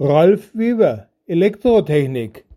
Ralf 0.00 0.54
Weber: 0.54 1.08
Elektrotechnik. 1.28 2.44